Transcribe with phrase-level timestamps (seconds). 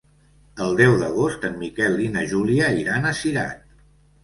[0.67, 3.65] El deu d'agost en Miquel i na Júlia iran a Cirat.